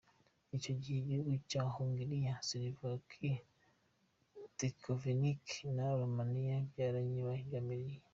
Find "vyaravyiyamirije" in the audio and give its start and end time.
6.73-8.05